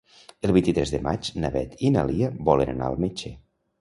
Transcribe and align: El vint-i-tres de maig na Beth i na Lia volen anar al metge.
El 0.47 0.53
vint-i-tres 0.55 0.93
de 0.95 1.01
maig 1.07 1.29
na 1.43 1.53
Beth 1.57 1.75
i 1.89 1.93
na 1.99 2.07
Lia 2.13 2.31
volen 2.51 2.73
anar 2.75 2.89
al 2.91 2.99
metge. 3.05 3.37